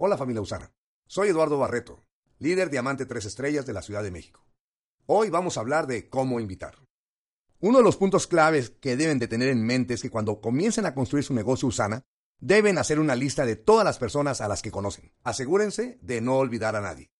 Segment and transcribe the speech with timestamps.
[0.00, 0.72] Hola familia Usana.
[1.08, 2.04] Soy Eduardo Barreto,
[2.38, 4.46] líder diamante tres estrellas de la Ciudad de México.
[5.06, 6.76] Hoy vamos a hablar de cómo invitar.
[7.58, 10.86] Uno de los puntos claves que deben de tener en mente es que cuando comiencen
[10.86, 12.04] a construir su negocio Usana,
[12.38, 15.12] deben hacer una lista de todas las personas a las que conocen.
[15.24, 17.10] Asegúrense de no olvidar a nadie.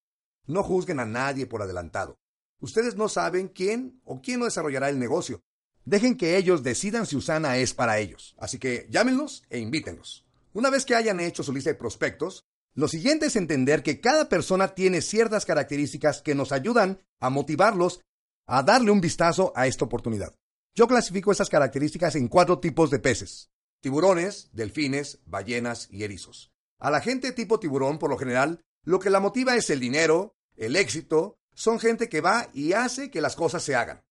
[0.46, 2.20] No juzguen a nadie por adelantado.
[2.60, 5.42] Ustedes no saben quién o quién no desarrollará el negocio.
[5.84, 8.36] Dejen que ellos decidan si Usana es para ellos.
[8.38, 10.28] Así que llámenlos e invítenlos.
[10.52, 12.44] Una vez que hayan hecho su lista de prospectos,
[12.78, 18.02] lo siguiente es entender que cada persona tiene ciertas características que nos ayudan a motivarlos
[18.46, 20.32] a darle un vistazo a esta oportunidad.
[20.76, 23.50] Yo clasifico estas características en cuatro tipos de peces.
[23.80, 26.52] Tiburones, delfines, ballenas y erizos.
[26.78, 30.36] A la gente tipo tiburón, por lo general, lo que la motiva es el dinero,
[30.54, 34.04] el éxito, son gente que va y hace que las cosas se hagan.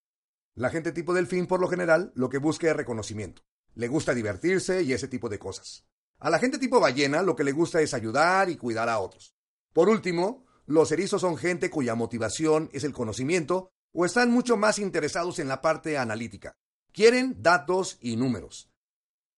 [0.56, 3.44] La gente tipo delfín, por lo general, lo que busca es reconocimiento.
[3.76, 5.86] Le gusta divertirse y ese tipo de cosas.
[6.20, 9.36] A la gente tipo ballena lo que le gusta es ayudar y cuidar a otros.
[9.74, 14.80] Por último, los erizos son gente cuya motivación es el conocimiento o están mucho más
[14.80, 16.58] interesados en la parte analítica.
[16.92, 18.72] Quieren datos y números.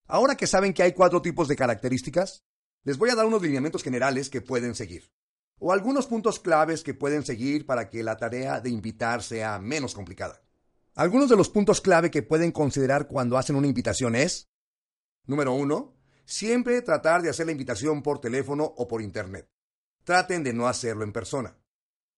[0.06, 2.44] Ahora que saben que hay cuatro tipos de características,
[2.84, 5.12] les voy a dar unos lineamientos generales que pueden seguir
[5.60, 9.94] o algunos puntos claves que pueden seguir para que la tarea de invitar sea menos
[9.94, 10.42] complicada.
[10.96, 14.50] Algunos de los puntos clave que pueden considerar cuando hacen una invitación es,
[15.26, 15.99] número uno,
[16.30, 19.50] siempre tratar de hacer la invitación por teléfono o por internet.
[20.04, 21.58] Traten de no hacerlo en persona.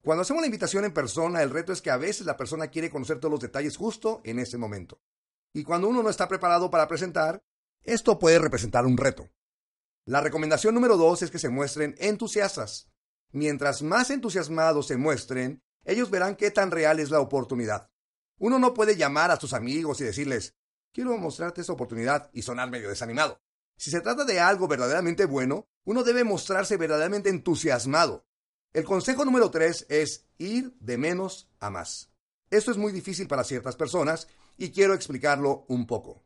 [0.03, 2.89] Cuando hacemos la invitación en persona, el reto es que a veces la persona quiere
[2.89, 4.99] conocer todos los detalles justo en ese momento.
[5.53, 7.41] Y cuando uno no está preparado para presentar,
[7.83, 9.29] esto puede representar un reto.
[10.05, 12.89] La recomendación número dos es que se muestren entusiastas.
[13.31, 17.89] Mientras más entusiasmados se muestren, ellos verán qué tan real es la oportunidad.
[18.37, 20.57] Uno no puede llamar a sus amigos y decirles,
[20.91, 23.39] quiero mostrarte esta oportunidad y sonar medio desanimado.
[23.81, 28.27] Si se trata de algo verdaderamente bueno, uno debe mostrarse verdaderamente entusiasmado.
[28.73, 32.11] El consejo número tres es ir de menos a más.
[32.51, 36.23] Esto es muy difícil para ciertas personas y quiero explicarlo un poco.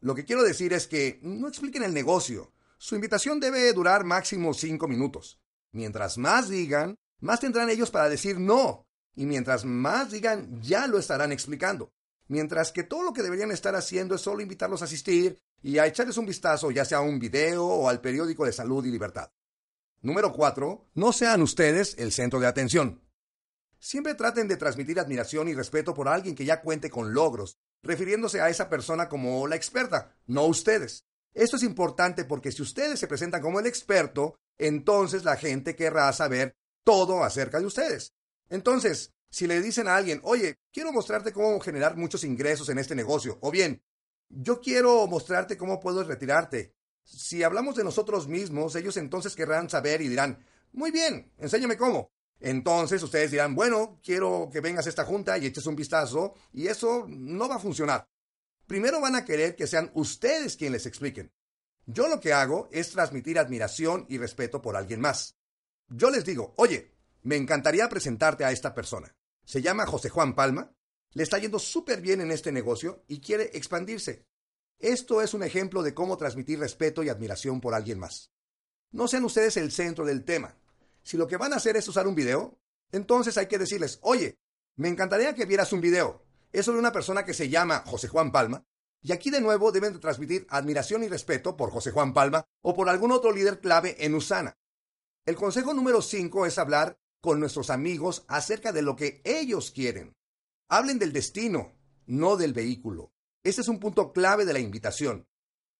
[0.00, 2.52] Lo que quiero decir es que no expliquen el negocio.
[2.76, 5.40] Su invitación debe durar máximo cinco minutos.
[5.72, 8.86] Mientras más digan, más tendrán ellos para decir no.
[9.16, 11.94] Y mientras más digan, ya lo estarán explicando.
[12.28, 15.86] Mientras que todo lo que deberían estar haciendo es solo invitarlos a asistir y a
[15.86, 19.30] echarles un vistazo ya sea a un video o al periódico de salud y libertad.
[20.02, 20.90] Número 4.
[20.94, 23.02] No sean ustedes el centro de atención.
[23.78, 28.40] Siempre traten de transmitir admiración y respeto por alguien que ya cuente con logros, refiriéndose
[28.40, 31.04] a esa persona como la experta, no ustedes.
[31.32, 36.12] Esto es importante porque si ustedes se presentan como el experto, entonces la gente querrá
[36.12, 38.14] saber todo acerca de ustedes.
[38.48, 42.94] Entonces, si le dicen a alguien, oye, quiero mostrarte cómo generar muchos ingresos en este
[42.94, 43.82] negocio, o bien,
[44.30, 46.74] yo quiero mostrarte cómo puedo retirarte.
[47.02, 52.10] Si hablamos de nosotros mismos, ellos entonces querrán saber y dirán, muy bien, enséñame cómo.
[52.38, 56.68] Entonces ustedes dirán, bueno, quiero que vengas a esta junta y eches un vistazo, y
[56.68, 58.08] eso no va a funcionar.
[58.66, 61.32] Primero van a querer que sean ustedes quienes les expliquen.
[61.86, 65.36] Yo lo que hago es transmitir admiración y respeto por alguien más.
[65.88, 69.14] Yo les digo, oye, me encantaría presentarte a esta persona.
[69.44, 70.72] Se llama José Juan Palma,
[71.12, 74.26] le está yendo súper bien en este negocio y quiere expandirse.
[74.78, 78.32] Esto es un ejemplo de cómo transmitir respeto y admiración por alguien más.
[78.92, 80.56] No sean ustedes el centro del tema.
[81.02, 82.58] Si lo que van a hacer es usar un video,
[82.92, 84.38] entonces hay que decirles, oye,
[84.76, 86.24] me encantaría que vieras un video.
[86.52, 88.64] Es sobre una persona que se llama José Juan Palma
[89.02, 92.74] y aquí de nuevo deben de transmitir admiración y respeto por José Juan Palma o
[92.74, 94.56] por algún otro líder clave en Usana.
[95.24, 100.16] El consejo número 5 es hablar con nuestros amigos acerca de lo que ellos quieren.
[100.70, 101.74] Hablen del destino,
[102.06, 103.12] no del vehículo.
[103.44, 105.28] Este es un punto clave de la invitación.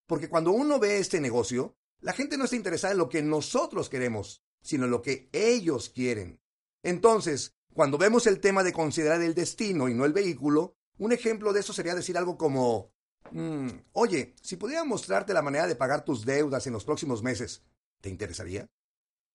[0.07, 3.89] Porque cuando uno ve este negocio, la gente no está interesada en lo que nosotros
[3.89, 6.43] queremos, sino en lo que ellos quieren.
[6.83, 11.55] Entonces, cuando vemos el tema de considerar el destino y no el vehículo, un ejemplo
[11.55, 12.93] de eso sería decir algo como,
[13.33, 17.63] Mm, oye, si pudiera mostrarte la manera de pagar tus deudas en los próximos meses,
[18.01, 18.69] ¿te interesaría?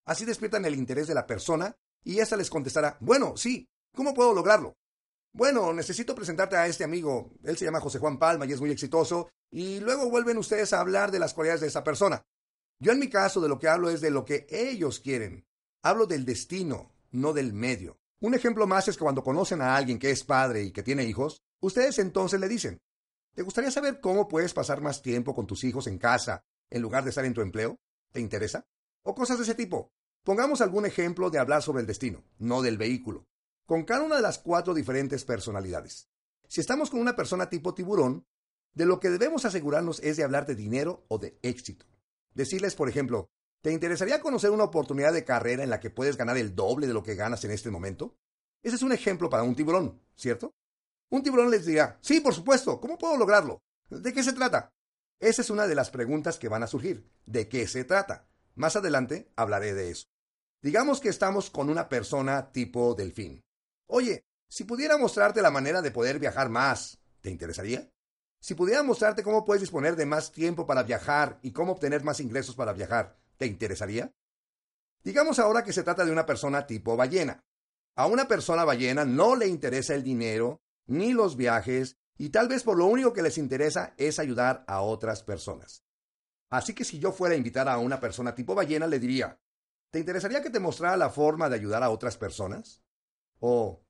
[0.06, 4.34] Así despiertan el interés de la persona y ésta les contestará, bueno, sí, ¿cómo puedo
[4.34, 4.76] lograrlo?
[5.36, 7.30] Bueno, necesito presentarte a este amigo.
[7.44, 9.30] Él se llama José Juan Palma y es muy exitoso.
[9.52, 12.22] Y luego vuelven ustedes a hablar de las cualidades de esa persona.
[12.80, 15.46] Yo en mi caso de lo que hablo es de lo que ellos quieren.
[15.84, 18.00] Hablo del destino, no del medio.
[18.22, 21.04] Un ejemplo más es que cuando conocen a alguien que es padre y que tiene
[21.04, 22.80] hijos, ustedes entonces le dicen,
[23.34, 27.04] ¿Te gustaría saber cómo puedes pasar más tiempo con tus hijos en casa en lugar
[27.04, 27.78] de estar en tu empleo?
[28.14, 28.66] ¿Te interesa?
[29.04, 29.92] O cosas de ese tipo.
[30.24, 33.28] Pongamos algún ejemplo de hablar sobre el destino, no del vehículo,
[33.66, 36.10] con cada una de las cuatro diferentes personalidades.
[36.48, 38.26] Si estamos con una persona tipo tiburón,
[38.74, 41.86] de lo que debemos asegurarnos es de hablar de dinero o de éxito.
[42.34, 43.30] Decirles, por ejemplo,
[43.66, 46.94] ¿Te interesaría conocer una oportunidad de carrera en la que puedes ganar el doble de
[46.94, 48.16] lo que ganas en este momento?
[48.62, 50.54] Ese es un ejemplo para un tiburón, ¿cierto?
[51.10, 53.64] Un tiburón les dirá, sí, por supuesto, ¿cómo puedo lograrlo?
[53.90, 54.72] ¿De qué se trata?
[55.20, 57.10] Esa es una de las preguntas que van a surgir.
[57.26, 58.28] ¿De qué se trata?
[58.54, 60.06] Más adelante hablaré de eso.
[60.62, 63.45] Digamos que estamos con una persona tipo delfín.
[63.88, 67.90] Oye, si pudiera mostrarte la manera de poder viajar más, ¿te interesaría?
[68.40, 72.20] Si pudiera mostrarte cómo puedes disponer de más tiempo para viajar y cómo obtener más
[72.20, 74.14] ingresos para viajar, ¿te interesaría?
[75.04, 77.44] Digamos ahora que se trata de una persona tipo ballena.
[77.96, 82.64] A una persona ballena no le interesa el dinero, ni los viajes, y tal vez
[82.64, 85.84] por lo único que les interesa es ayudar a otras personas.
[86.50, 89.40] Así que si yo fuera a invitar a una persona tipo ballena, le diría,
[89.92, 92.85] ¿te interesaría que te mostrara la forma de ayudar a otras personas?
[93.48, 93.86] O,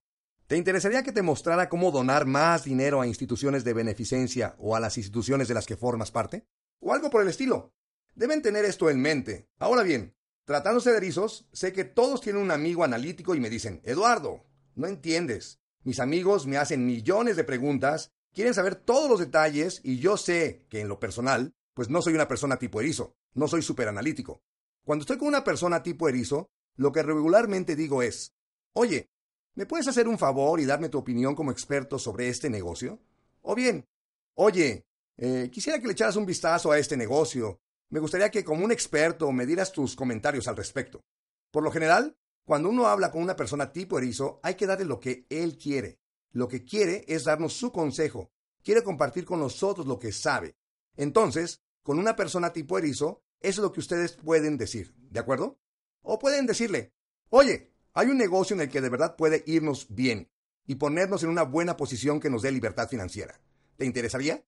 [0.47, 4.81] ¿Te interesaría que te mostrara cómo donar más dinero a instituciones de beneficencia o a
[4.81, 6.45] las instituciones de las que formas parte?
[6.81, 7.73] O algo por el estilo.
[8.15, 9.47] Deben tener esto en mente.
[9.57, 10.13] Ahora bien,
[10.43, 14.43] tratándose de erizos, sé que todos tienen un amigo analítico y me dicen, Eduardo,
[14.75, 15.61] no entiendes.
[15.85, 20.65] Mis amigos me hacen millones de preguntas, quieren saber todos los detalles y yo sé
[20.69, 24.43] que en lo personal, pues no soy una persona tipo erizo, no soy súper analítico.
[24.83, 28.35] Cuando estoy con una persona tipo erizo, lo que regularmente digo es,
[28.73, 29.09] oye,
[29.55, 32.99] ¿Me puedes hacer un favor y darme tu opinión como experto sobre este negocio?
[33.41, 33.87] O bien,
[34.33, 34.85] oye,
[35.15, 37.61] eh, quisiera que le echaras un vistazo a este negocio.
[37.89, 41.05] Me gustaría que como un experto me dieras tus comentarios al respecto.
[41.51, 44.99] Por lo general, cuando uno habla con una persona tipo erizo, hay que darle lo
[44.99, 45.99] que él quiere.
[46.31, 48.31] Lo que quiere es darnos su consejo.
[48.61, 50.57] Quiere compartir con nosotros lo que sabe.
[50.97, 55.59] Entonces, con una persona tipo erizo, eso es lo que ustedes pueden decir, ¿de acuerdo?
[56.01, 56.93] O pueden decirle,
[57.29, 60.29] oye, hay un negocio en el que de verdad puede irnos bien
[60.67, 63.39] y ponernos en una buena posición que nos dé libertad financiera.
[63.77, 64.43] ¿Te interesaría?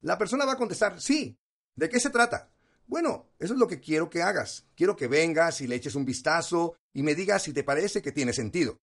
[0.00, 1.38] La persona va a contestar, sí.
[1.76, 2.50] ¿De qué se trata?
[2.86, 4.66] Bueno, eso es lo que quiero que hagas.
[4.74, 8.10] Quiero que vengas y le eches un vistazo y me digas si te parece que
[8.10, 8.80] tiene sentido.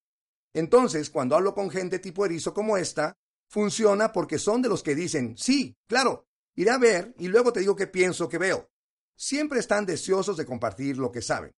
[0.54, 3.18] Entonces, cuando hablo con gente tipo erizo como esta,
[3.50, 6.26] funciona porque son de los que dicen, sí, claro,
[6.56, 8.70] iré a ver y luego te digo qué pienso que veo.
[9.18, 11.52] Siempre están deseosos de compartir lo que saben.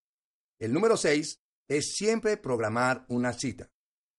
[0.58, 3.72] El número 6 es siempre programar una cita.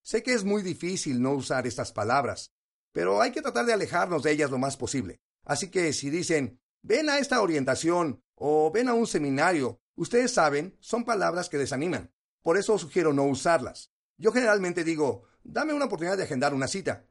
[0.02, 2.52] Sé que es muy difícil no usar estas palabras,
[2.92, 5.20] pero hay que tratar de alejarnos de ellas lo más posible.
[5.44, 10.76] Así que si dicen, ven a esta orientación o ven a un seminario, ustedes saben,
[10.80, 12.12] son palabras que desaniman.
[12.42, 13.92] Por eso sugiero no usarlas.
[14.16, 17.06] Yo generalmente digo, dame una oportunidad de agendar una cita.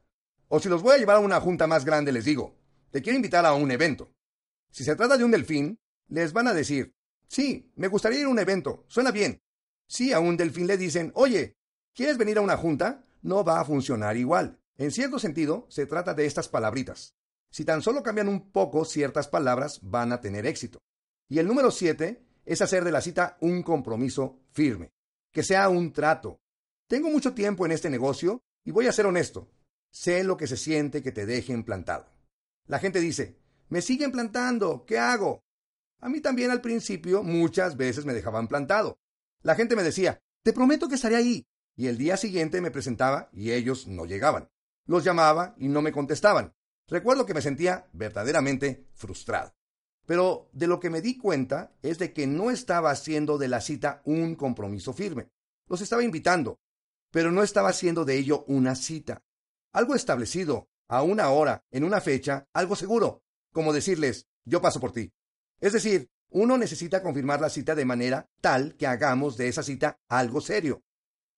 [0.48, 2.58] O si los voy a llevar a una junta más grande, les digo,
[2.90, 4.14] te quiero invitar a un evento.
[4.70, 6.94] Si se trata de un delfín, les van a decir,
[7.26, 9.42] sí, me gustaría ir a un evento, suena bien,
[9.88, 11.56] si a un delfín le dicen, oye,
[11.94, 13.04] ¿quieres venir a una junta?
[13.22, 14.60] No va a funcionar igual.
[14.76, 17.14] En cierto sentido, se trata de estas palabritas.
[17.50, 20.78] Si tan solo cambian un poco ciertas palabras, van a tener éxito.
[21.28, 24.92] Y el número siete es hacer de la cita un compromiso firme,
[25.32, 26.38] que sea un trato.
[26.86, 29.50] Tengo mucho tiempo en este negocio y voy a ser honesto.
[29.90, 32.06] Sé lo que se siente que te dejen plantado.
[32.66, 33.38] La gente dice,
[33.70, 35.42] me siguen plantando, ¿qué hago?
[36.00, 38.98] A mí también al principio muchas veces me dejaban plantado.
[39.42, 41.46] La gente me decía, te prometo que estaré ahí.
[41.76, 44.50] Y el día siguiente me presentaba y ellos no llegaban.
[44.86, 46.54] Los llamaba y no me contestaban.
[46.88, 49.54] Recuerdo que me sentía verdaderamente frustrado.
[50.06, 53.60] Pero de lo que me di cuenta es de que no estaba haciendo de la
[53.60, 55.28] cita un compromiso firme.
[55.68, 56.58] Los estaba invitando,
[57.10, 59.22] pero no estaba haciendo de ello una cita.
[59.72, 64.92] Algo establecido, a una hora, en una fecha, algo seguro, como decirles, yo paso por
[64.92, 65.12] ti.
[65.60, 69.98] Es decir, uno necesita confirmar la cita de manera tal que hagamos de esa cita
[70.08, 70.82] algo serio.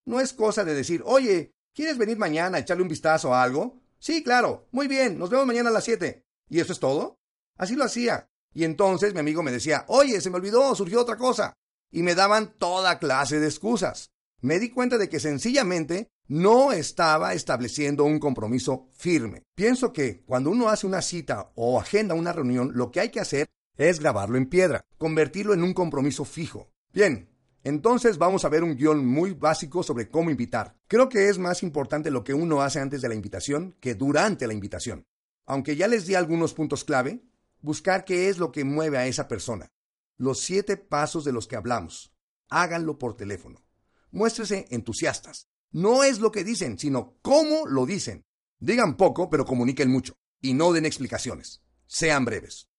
[0.04, 3.80] No es cosa de decir, oye, ¿quieres venir mañana a echarle un vistazo a algo?
[3.98, 6.24] Sí, claro, muy bien, nos vemos mañana a las siete.
[6.48, 7.18] ¿Y eso es todo?
[7.56, 8.28] Así lo hacía.
[8.52, 11.54] Y entonces mi amigo me decía, oye, se me olvidó, surgió otra cosa.
[11.92, 14.10] Y me daban toda clase de excusas.
[14.40, 19.42] Me di cuenta de que sencillamente no estaba estableciendo un compromiso firme.
[19.54, 23.20] Pienso que cuando uno hace una cita o agenda una reunión, lo que hay que
[23.20, 23.48] hacer
[23.88, 26.70] es grabarlo en piedra, convertirlo en un compromiso fijo.
[26.92, 27.30] Bien,
[27.64, 30.76] entonces vamos a ver un guion muy básico sobre cómo invitar.
[30.86, 34.46] Creo que es más importante lo que uno hace antes de la invitación que durante
[34.46, 35.06] la invitación.
[35.46, 37.22] Aunque ya les di algunos puntos clave,
[37.62, 39.70] buscar qué es lo que mueve a esa persona.
[40.18, 42.12] Los siete pasos de los que hablamos.
[42.50, 43.64] Háganlo por teléfono.
[44.10, 45.48] Muéstrese entusiastas.
[45.72, 48.26] No es lo que dicen, sino cómo lo dicen.
[48.58, 50.12] Digan poco, pero comuniquen mucho.
[50.42, 51.62] Y no den explicaciones.
[51.86, 52.69] Sean breves.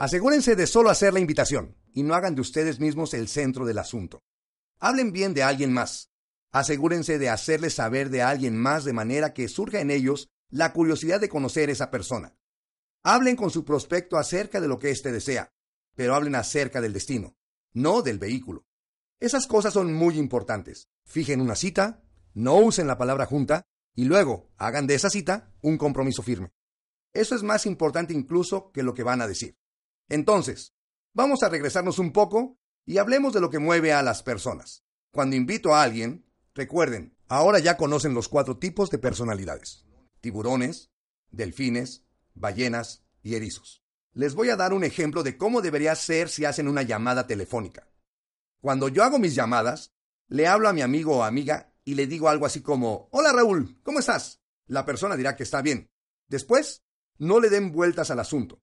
[0.00, 3.76] Asegúrense de solo hacer la invitación y no hagan de ustedes mismos el centro del
[3.76, 4.22] asunto.
[4.78, 6.10] Hablen bien de alguien más.
[6.52, 11.20] Asegúrense de hacerles saber de alguien más de manera que surja en ellos la curiosidad
[11.20, 12.34] de conocer esa persona.
[13.02, 15.52] Hablen con su prospecto acerca de lo que éste desea,
[15.94, 17.36] pero hablen acerca del destino.
[17.74, 18.64] no del vehículo.
[19.18, 20.88] Esas cosas son muy importantes.
[21.04, 22.02] Fijen una cita,
[22.32, 26.54] no usen la palabra junta y luego hagan de esa cita un compromiso firme.
[27.12, 29.60] Eso es más importante incluso que lo que van a decir.
[30.10, 30.74] Entonces,
[31.14, 34.84] vamos a regresarnos un poco y hablemos de lo que mueve a las personas.
[35.12, 39.86] Cuando invito a alguien, recuerden, ahora ya conocen los cuatro tipos de personalidades.
[40.20, 40.90] Tiburones,
[41.30, 43.84] delfines, ballenas y erizos.
[44.12, 47.88] Les voy a dar un ejemplo de cómo debería ser si hacen una llamada telefónica.
[48.60, 49.94] Cuando yo hago mis llamadas,
[50.26, 53.80] le hablo a mi amigo o amiga y le digo algo así como, Hola Raúl,
[53.84, 54.42] ¿cómo estás?
[54.66, 55.88] La persona dirá que está bien.
[56.26, 56.82] Después,
[57.18, 58.60] no le den vueltas al asunto.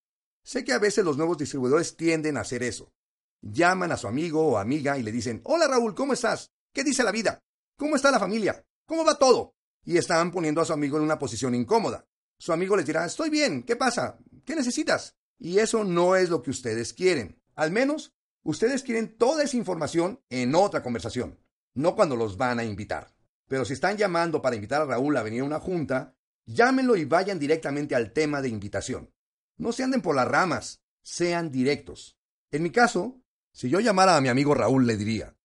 [0.48, 2.94] Sé que a veces los nuevos distribuidores tienden a hacer eso.
[3.42, 6.54] Llaman a su amigo o amiga y le dicen, Hola Raúl, ¿cómo estás?
[6.72, 7.44] ¿Qué dice la vida?
[7.75, 8.66] ¿Cómo está la familia?
[8.86, 9.56] ¿Cómo va todo?
[9.84, 12.08] Y están poniendo a su amigo en una posición incómoda.
[12.39, 14.20] Su amigo les dirá, estoy bien, ¿qué pasa?
[14.46, 15.18] ¿Qué necesitas?
[15.38, 17.42] Y eso no es lo que ustedes quieren.
[17.54, 18.13] Al menos,
[18.44, 21.42] ustedes quieren toda esa información en otra conversación,
[21.74, 23.13] no cuando los van a invitar.
[23.50, 27.04] Pero si están llamando para invitar a Raúl a venir a una junta, llámenlo y
[27.04, 29.12] vayan directamente al tema de invitación.
[29.57, 32.17] No se anden por las ramas, sean directos.
[32.51, 33.21] En mi caso,
[33.51, 35.35] si yo llamara a mi amigo Raúl, le diría,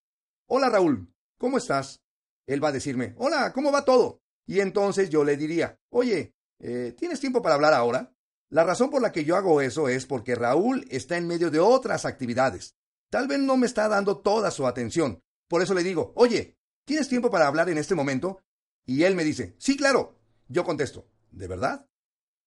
[0.47, 2.03] Hola Raúl, ¿cómo estás?
[2.47, 4.21] Él va a decirme, Hola, ¿cómo va todo?
[4.47, 8.15] Y entonces yo le diría, Oye, eh, ¿tienes tiempo para hablar ahora?
[8.51, 11.59] La razón por la que yo hago eso es porque Raúl está en medio de
[11.59, 12.77] otras actividades.
[13.09, 15.23] Tal vez no me está dando toda su atención.
[15.49, 18.43] Por eso le digo, Oye, ¿tienes tiempo para hablar en este momento?
[18.85, 20.19] Y él me dice, Sí, claro.
[20.49, 21.87] Yo contesto, ¿de verdad?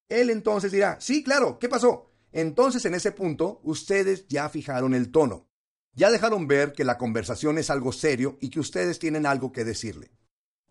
[0.10, 2.12] Él entonces dirá, Sí, claro, ¿qué pasó?
[2.32, 5.48] Entonces en ese punto ustedes ya fijaron el tono.
[5.94, 9.64] Ya dejaron ver que la conversación es algo serio y que ustedes tienen algo que
[9.64, 10.12] decirle.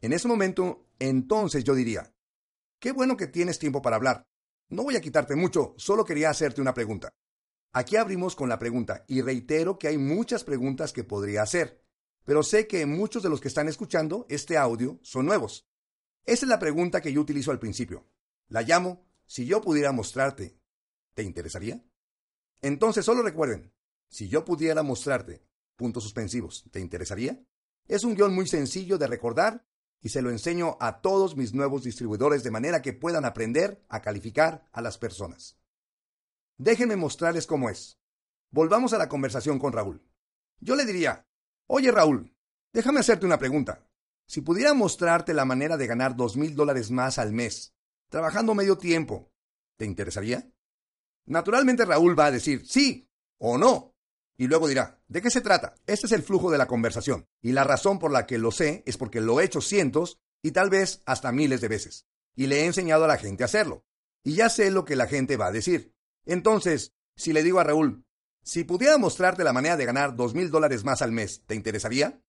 [0.02, 2.14] En ese momento, entonces yo diría,
[2.78, 4.26] qué bueno que tienes tiempo para hablar.
[4.68, 7.14] No voy a quitarte mucho, solo quería hacerte una pregunta.
[7.72, 11.82] Aquí abrimos con la pregunta y reitero que hay muchas preguntas que podría hacer,
[12.24, 15.66] pero sé que muchos de los que están escuchando este audio son nuevos.
[16.26, 18.06] Esa es la pregunta que yo utilizo al principio.
[18.48, 20.58] La llamo, si yo pudiera mostrarte,
[21.14, 21.84] ¿te interesaría?
[22.60, 23.72] Entonces solo recuerden,
[24.08, 27.44] si yo pudiera mostrarte puntos suspensivos, ¿te interesaría?
[27.86, 29.66] Es un guion muy sencillo de recordar
[30.00, 34.02] y se lo enseño a todos mis nuevos distribuidores de manera que puedan aprender a
[34.02, 35.58] calificar a las personas.
[36.56, 37.98] Déjenme mostrarles cómo es.
[38.50, 40.02] Volvamos a la conversación con Raúl.
[40.60, 41.26] Yo le diría,
[41.66, 42.34] oye Raúl,
[42.72, 43.86] déjame hacerte una pregunta.
[44.26, 47.73] Si pudiera mostrarte la manera de ganar dos mil dólares más al mes,
[48.14, 49.32] trabajando medio tiempo,
[49.76, 50.48] ¿te interesaría?
[51.26, 53.96] Naturalmente Raúl va a decir sí o no,
[54.36, 55.74] y luego dirá, ¿de qué se trata?
[55.84, 57.26] Este es el flujo de la conversación.
[57.42, 60.52] Y la razón por la que lo sé es porque lo he hecho cientos y
[60.52, 62.06] tal vez hasta miles de veces.
[62.36, 63.84] Y le he enseñado a la gente a hacerlo.
[64.22, 65.92] Y ya sé lo que la gente va a decir.
[66.24, 68.04] Entonces, si le digo a Raúl,
[68.44, 72.22] si pudiera mostrarte la manera de ganar dos mil dólares más al mes, ¿te interesaría?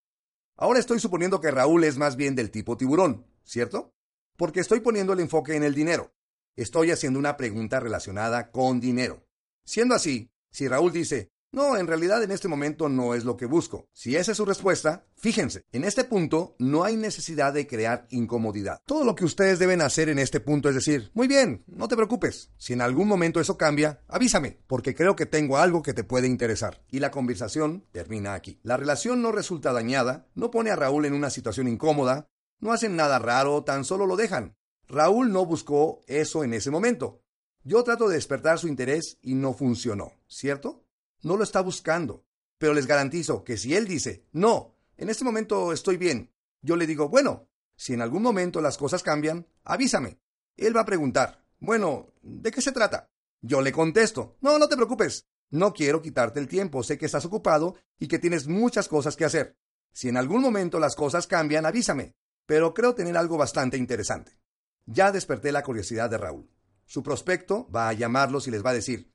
[0.56, 3.95] Ahora estoy suponiendo que Raúl es más bien del tipo tiburón, ¿cierto?
[4.36, 6.14] Porque estoy poniendo el enfoque en el dinero.
[6.56, 9.26] Estoy haciendo una pregunta relacionada con dinero.
[9.64, 13.46] Siendo así, si Raúl dice, no, en realidad en este momento no es lo que
[13.46, 13.88] busco.
[13.92, 18.82] Si esa es su respuesta, fíjense, en este punto no hay necesidad de crear incomodidad.
[18.84, 21.96] Todo lo que ustedes deben hacer en este punto es decir, muy bien, no te
[21.96, 22.50] preocupes.
[22.58, 26.26] Si en algún momento eso cambia, avísame, porque creo que tengo algo que te puede
[26.26, 26.84] interesar.
[26.90, 28.60] Y la conversación termina aquí.
[28.62, 32.28] La relación no resulta dañada, no pone a Raúl en una situación incómoda,
[32.60, 34.56] no hacen nada raro, tan solo lo dejan.
[34.88, 37.22] Raúl no buscó eso en ese momento.
[37.64, 40.86] Yo trato de despertar su interés y no funcionó, ¿cierto?
[41.22, 42.24] no lo está buscando.
[42.58, 46.32] Pero les garantizo que si él dice, no, en este momento estoy bien,
[46.62, 50.20] yo le digo, bueno, si en algún momento las cosas cambian, avísame.
[50.56, 53.10] Él va a preguntar, bueno, ¿de qué se trata?
[53.42, 57.26] Yo le contesto, no, no te preocupes, no quiero quitarte el tiempo, sé que estás
[57.26, 59.58] ocupado y que tienes muchas cosas que hacer.
[59.92, 62.14] Si en algún momento las cosas cambian, avísame,
[62.46, 64.38] pero creo tener algo bastante interesante.
[64.86, 66.48] Ya desperté la curiosidad de Raúl.
[66.86, 69.12] Su prospecto va a llamarlos y les va a decir,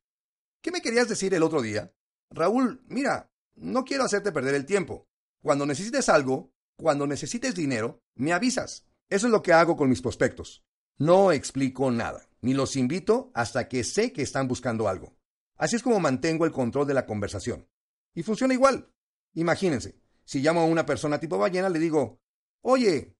[0.62, 1.94] ¿qué me querías decir el otro día?
[2.30, 5.08] Raúl, mira, no quiero hacerte perder el tiempo.
[5.42, 8.86] Cuando necesites algo, cuando necesites dinero, me avisas.
[9.10, 10.64] Eso es lo que hago con mis prospectos.
[10.98, 15.16] No explico nada, ni los invito hasta que sé que están buscando algo.
[15.58, 17.68] Así es como mantengo el control de la conversación.
[18.14, 18.92] Y funciona igual.
[19.34, 22.20] Imagínense, si llamo a una persona tipo ballena, le digo,
[22.62, 23.16] oye,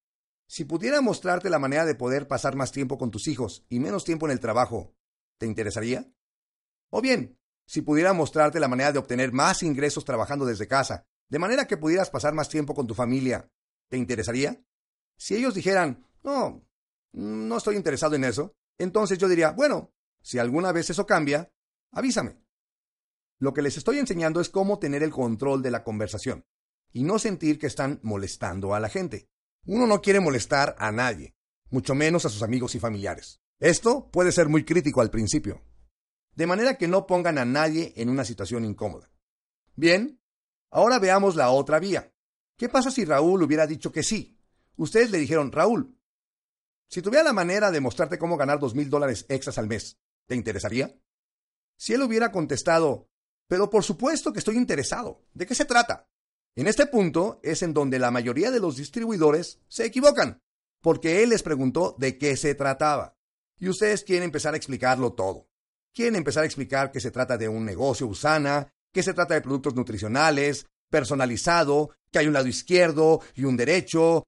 [0.52, 4.04] si pudiera mostrarte la manera de poder pasar más tiempo con tus hijos y menos
[4.04, 4.94] tiempo en el trabajo,
[5.38, 6.12] ¿te interesaría?
[6.90, 11.38] O bien, si pudiera mostrarte la manera de obtener más ingresos trabajando desde casa, de
[11.38, 13.50] manera que pudieras pasar más tiempo con tu familia,
[13.88, 14.62] ¿te interesaría?
[15.16, 16.62] Si ellos dijeran, no,
[17.12, 21.50] no estoy interesado en eso, entonces yo diría, bueno, si alguna vez eso cambia,
[21.92, 22.44] avísame.
[23.38, 26.44] Lo que les estoy enseñando es cómo tener el control de la conversación
[26.92, 29.31] y no sentir que están molestando a la gente.
[29.66, 31.34] Uno no quiere molestar a nadie,
[31.70, 33.40] mucho menos a sus amigos y familiares.
[33.60, 35.62] Esto puede ser muy crítico al principio,
[36.34, 39.10] de manera que no pongan a nadie en una situación incómoda.
[39.76, 40.20] Bien,
[40.70, 42.12] ahora veamos la otra vía.
[42.56, 44.36] ¿Qué pasa si Raúl hubiera dicho que sí?
[44.76, 45.96] Ustedes le dijeron, Raúl,
[46.88, 50.34] si tuviera la manera de mostrarte cómo ganar dos mil dólares extras al mes, ¿te
[50.34, 50.94] interesaría?
[51.76, 53.08] Si él hubiera contestado,
[53.46, 56.08] pero por supuesto que estoy interesado, ¿de qué se trata?
[56.54, 60.42] En este punto es en donde la mayoría de los distribuidores se equivocan,
[60.82, 63.16] porque él les preguntó de qué se trataba.
[63.58, 65.48] Y ustedes quieren empezar a explicarlo todo.
[65.94, 69.40] Quieren empezar a explicar que se trata de un negocio usana, que se trata de
[69.40, 74.24] productos nutricionales, personalizado, que hay un lado izquierdo y un derecho.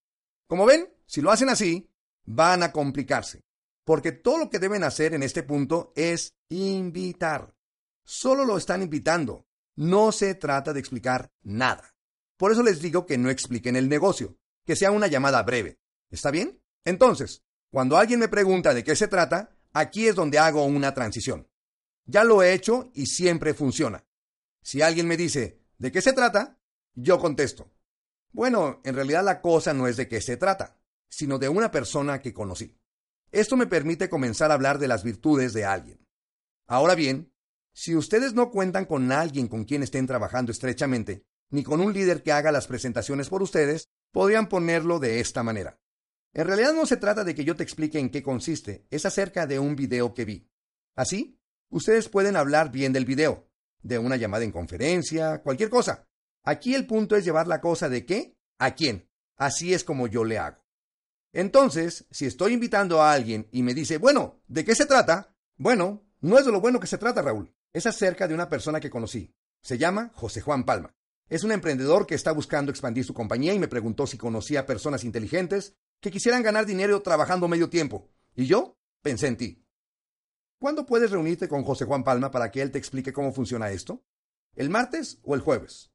[0.48, 1.90] Como ven, si lo hacen así,
[2.24, 3.42] van a complicarse,
[3.84, 7.54] porque todo lo que deben hacer en este punto es invitar.
[8.02, 9.46] Solo lo están invitando.
[9.76, 11.93] No se trata de explicar nada.
[12.36, 15.78] Por eso les digo que no expliquen el negocio, que sea una llamada breve.
[16.10, 16.60] ¿Está bien?
[16.84, 21.48] Entonces, cuando alguien me pregunta de qué se trata, aquí es donde hago una transición.
[22.06, 24.04] Ya lo he hecho y siempre funciona.
[24.62, 26.58] Si alguien me dice, ¿de qué se trata?
[26.94, 27.72] Yo contesto.
[28.32, 32.20] Bueno, en realidad la cosa no es de qué se trata, sino de una persona
[32.20, 32.76] que conocí.
[33.30, 36.06] Esto me permite comenzar a hablar de las virtudes de alguien.
[36.66, 37.32] Ahora bien,
[37.72, 42.22] si ustedes no cuentan con alguien con quien estén trabajando estrechamente, ni con un líder
[42.22, 45.80] que haga las presentaciones por ustedes, podrían ponerlo de esta manera.
[46.32, 49.46] En realidad no se trata de que yo te explique en qué consiste, es acerca
[49.46, 50.50] de un video que vi.
[50.96, 51.38] Así,
[51.70, 53.48] ustedes pueden hablar bien del video,
[53.82, 56.08] de una llamada en conferencia, cualquier cosa.
[56.42, 59.08] Aquí el punto es llevar la cosa de qué a quién.
[59.36, 60.64] Así es como yo le hago.
[61.32, 65.34] Entonces, si estoy invitando a alguien y me dice, bueno, ¿de qué se trata?
[65.56, 67.52] Bueno, no es de lo bueno que se trata, Raúl.
[67.72, 69.34] Es acerca de una persona que conocí.
[69.60, 70.94] Se llama José Juan Palma.
[71.28, 75.04] Es un emprendedor que está buscando expandir su compañía y me preguntó si conocía personas
[75.04, 78.10] inteligentes que quisieran ganar dinero trabajando medio tiempo.
[78.34, 79.64] Y yo pensé en ti.
[80.58, 84.04] ¿Cuándo puedes reunirte con José Juan Palma para que él te explique cómo funciona esto?
[84.54, 85.92] ¿El martes o el jueves?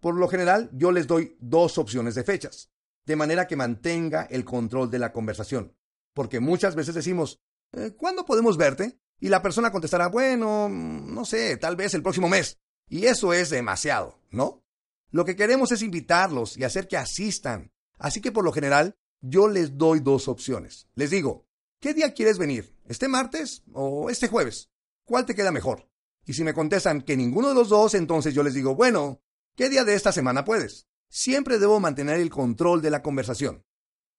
[0.00, 2.70] Por lo general, yo les doy dos opciones de fechas,
[3.04, 5.76] de manera que mantenga el control de la conversación.
[6.14, 7.40] Porque muchas veces decimos,
[7.72, 8.98] eh, ¿cuándo podemos verte?
[9.20, 12.58] Y la persona contestará, bueno, no sé, tal vez el próximo mes.
[12.88, 14.64] Y eso es demasiado, ¿no?
[15.10, 17.72] Lo que queremos es invitarlos y hacer que asistan.
[17.98, 20.88] Así que por lo general, yo les doy dos opciones.
[20.94, 21.46] Les digo,
[21.80, 22.76] ¿qué día quieres venir?
[22.86, 24.70] ¿Este martes o este jueves?
[25.04, 25.88] ¿Cuál te queda mejor?
[26.24, 29.20] Y si me contestan que ninguno de los dos, entonces yo les digo, bueno,
[29.56, 30.86] ¿qué día de esta semana puedes?
[31.08, 33.64] Siempre debo mantener el control de la conversación.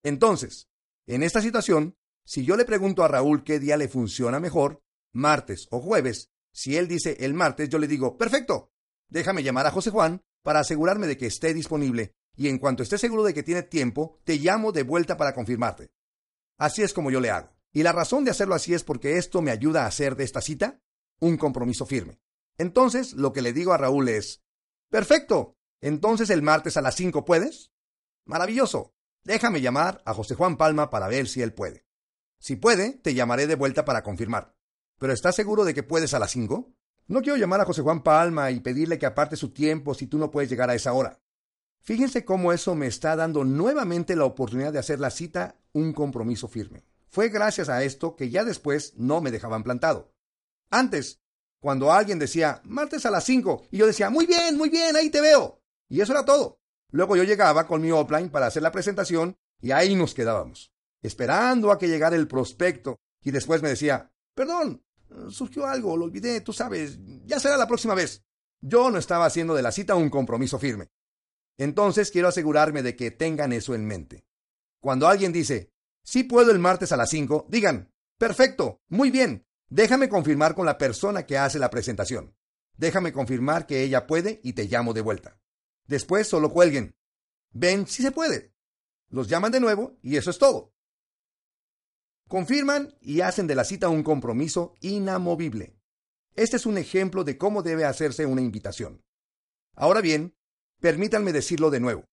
[0.04, 0.68] Entonces,
[1.08, 5.68] en esta situación, si yo le pregunto a Raúl qué día le funciona mejor, martes
[5.72, 8.72] o jueves, si él dice el martes, yo le digo, perfecto,
[9.08, 12.98] déjame llamar a José Juan para asegurarme de que esté disponible y en cuanto esté
[12.98, 15.92] seguro de que tiene tiempo, te llamo de vuelta para confirmarte.
[16.58, 17.50] Así es como yo le hago.
[17.74, 20.42] Y la razón de hacerlo así es porque esto me ayuda a hacer de esta
[20.42, 20.82] cita
[21.20, 22.20] un compromiso firme.
[22.58, 24.44] Entonces, lo que le digo a Raúl es,
[24.90, 27.72] perfecto, entonces el martes a las 5 puedes?
[28.26, 28.94] Maravilloso.
[29.24, 31.86] Déjame llamar a José Juan Palma para ver si él puede.
[32.40, 34.56] Si puede, te llamaré de vuelta para confirmar.
[34.98, 36.74] ¿Pero estás seguro de que puedes a las 5?
[37.12, 40.18] No quiero llamar a José Juan Palma y pedirle que aparte su tiempo si tú
[40.18, 41.20] no puedes llegar a esa hora.
[41.82, 46.48] Fíjense cómo eso me está dando nuevamente la oportunidad de hacer la cita un compromiso
[46.48, 46.86] firme.
[47.10, 50.14] Fue gracias a esto que ya después no me dejaban plantado.
[50.70, 51.20] Antes,
[51.60, 55.10] cuando alguien decía martes a las 5 y yo decía muy bien, muy bien, ahí
[55.10, 55.60] te veo.
[55.90, 56.62] Y eso era todo.
[56.92, 60.72] Luego yo llegaba con mi offline para hacer la presentación y ahí nos quedábamos,
[61.02, 64.82] esperando a que llegara el prospecto y después me decía, perdón,
[65.30, 68.24] surgió algo, lo olvidé, tú sabes, ya será la próxima vez.
[68.62, 70.90] Yo no estaba haciendo de la cita un compromiso firme.
[71.58, 74.26] Entonces quiero asegurarme de que tengan eso en mente.
[74.80, 75.72] Cuando alguien dice,
[76.04, 80.78] sí puedo el martes a las 5, digan, perfecto, muy bien, déjame confirmar con la
[80.78, 82.36] persona que hace la presentación.
[82.78, 85.40] Déjame confirmar que ella puede y te llamo de vuelta.
[85.88, 86.96] Después solo cuelguen.
[87.52, 88.54] Ven si se puede.
[89.10, 90.74] Los llaman de nuevo y eso es todo.
[92.32, 95.76] Confirman y hacen de la cita un compromiso inamovible.
[96.34, 99.04] Este es un ejemplo de cómo debe hacerse una invitación.
[99.76, 100.34] Ahora bien,
[100.80, 102.06] permítanme decirlo de nuevo.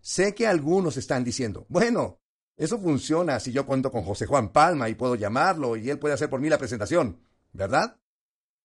[0.00, 2.18] Sé que algunos están diciendo, bueno,
[2.56, 6.14] eso funciona si yo cuento con José Juan Palma y puedo llamarlo y él puede
[6.14, 7.20] hacer por mí la presentación,
[7.52, 8.00] ¿verdad?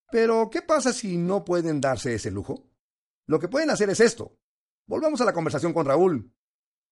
[0.10, 2.72] Pero, ¿qué pasa si no pueden darse ese lujo?
[3.26, 4.38] Lo que pueden hacer es esto.
[4.88, 6.34] Volvamos a la conversación con Raúl.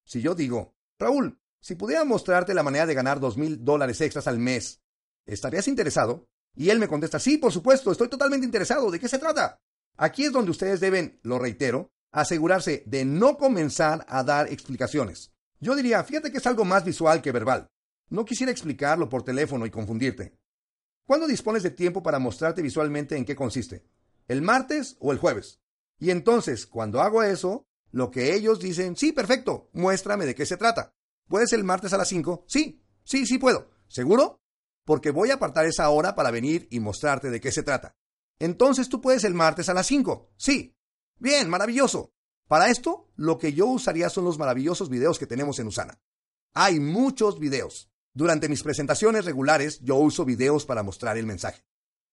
[0.04, 4.28] Si yo digo, Raúl, si pudiera mostrarte la manera de ganar dos mil dólares extras
[4.28, 4.82] al mes,
[5.26, 6.28] ¿estarías interesado?
[6.56, 8.92] Y él me contesta, sí, por supuesto, estoy totalmente interesado.
[8.92, 9.62] ¿De qué se trata?
[9.96, 15.32] Aquí es donde ustedes deben, lo reitero, asegurarse de no comenzar a dar explicaciones.
[15.60, 17.70] Yo diría, fíjate que es algo más visual que verbal.
[18.10, 20.38] No quisiera explicarlo por teléfono y confundirte.
[21.06, 23.86] ¿Cuándo dispones de tiempo para mostrarte visualmente en qué consiste?
[24.28, 25.62] ¿El martes o el jueves?
[26.00, 30.58] Y entonces, cuando hago eso, lo que ellos dicen, sí, perfecto, muéstrame de qué se
[30.58, 30.94] trata.
[31.28, 32.46] ¿Puedes el martes a las 5?
[32.48, 33.70] Sí, sí, sí puedo.
[33.88, 34.42] ¿Seguro?
[34.86, 37.96] Porque voy a apartar esa hora para venir y mostrarte de qué se trata.
[38.40, 40.34] Entonces tú puedes el martes a las 5.
[40.38, 40.76] Sí.
[41.18, 42.12] Bien, maravilloso.
[42.48, 46.02] Para esto, lo que yo usaría son los maravillosos videos que tenemos en Usana.
[46.54, 47.90] Hay muchos videos.
[48.14, 51.64] Durante mis presentaciones regulares, yo uso videos para mostrar el mensaje.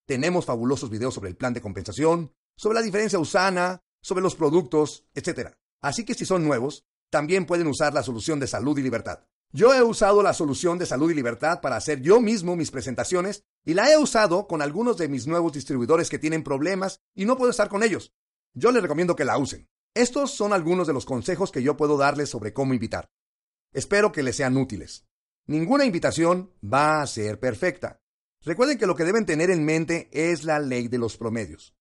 [0.06, 5.06] Tenemos fabulosos videos sobre el plan de compensación, sobre la diferencia Usana, sobre los productos,
[5.14, 5.56] etc.
[5.80, 9.20] Así que si son nuevos, también pueden usar la solución de salud y libertad.
[9.50, 13.44] Yo he usado la solución de salud y libertad para hacer yo mismo mis presentaciones
[13.64, 17.38] y la he usado con algunos de mis nuevos distribuidores que tienen problemas y no
[17.38, 18.12] puedo estar con ellos.
[18.52, 19.68] Yo les recomiendo que la usen.
[19.94, 23.10] Estos son algunos de los consejos que yo puedo darles sobre cómo invitar.
[23.72, 25.06] Espero que les sean útiles.
[25.46, 28.02] Ninguna invitación va a ser perfecta.
[28.42, 31.74] Recuerden que lo que deben tener en mente es la ley de los promedios.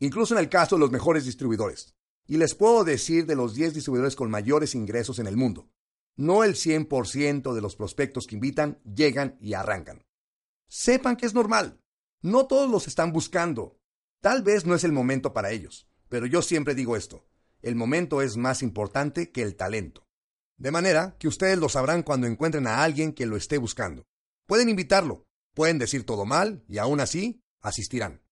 [0.00, 1.94] Incluso en el caso de los mejores distribuidores.
[2.26, 5.68] Y les puedo decir de los 10 distribuidores con mayores ingresos en el mundo.
[6.16, 10.04] No el 100% de los prospectos que invitan llegan y arrancan.
[10.68, 11.80] Sepan que es normal.
[12.22, 13.78] No todos los están buscando.
[14.20, 15.88] Tal vez no es el momento para ellos.
[16.08, 17.26] Pero yo siempre digo esto.
[17.62, 20.06] El momento es más importante que el talento.
[20.56, 24.04] De manera que ustedes lo sabrán cuando encuentren a alguien que lo esté buscando.
[24.46, 28.22] Pueden invitarlo, pueden decir todo mal y aún así asistirán.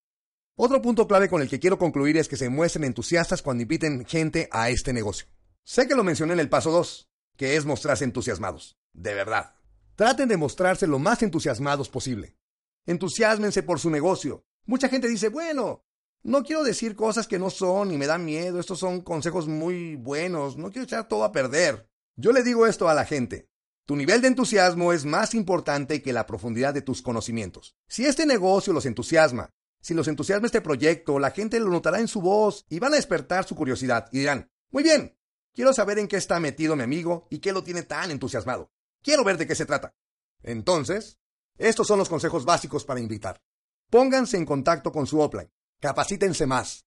[0.57, 4.05] Otro punto clave con el que quiero concluir es que se muestren entusiastas cuando inviten
[4.05, 5.27] gente a este negocio.
[5.65, 8.79] Sé que lo mencioné en el paso 2, que es mostrarse entusiasmados.
[8.93, 9.57] De verdad.
[9.97, 12.37] Traten de mostrarse lo más entusiasmados posible.
[12.87, 14.45] Entusiasmense por su negocio.
[14.65, 15.83] Mucha gente dice, bueno,
[16.23, 19.97] no quiero decir cosas que no son y me dan miedo, estos son consejos muy
[19.97, 21.91] buenos, no quiero echar todo a perder.
[22.15, 23.49] Yo le digo esto a la gente.
[23.87, 27.75] Tu nivel de entusiasmo es más importante que la profundidad de tus conocimientos.
[27.89, 29.51] Si este negocio los entusiasma
[29.85, 32.97] si los entusiasma este proyecto, la gente lo notará en su voz y van a
[32.97, 35.15] despertar su curiosidad y dirán, muy bien,
[35.53, 38.73] quiero saber en qué está metido mi amigo y qué lo tiene tan entusiasmado.
[39.03, 39.95] Quiero ver de qué se trata.
[40.43, 41.19] Entonces,
[41.59, 43.43] estos son los consejos básicos para invitar.
[43.91, 45.53] Pónganse en contacto con su offline.
[45.81, 46.87] Capacítense más.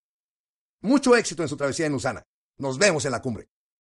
[0.81, 2.25] Mucho éxito en su travesía en Usana.
[2.57, 3.47] Nos vemos en la cumbre.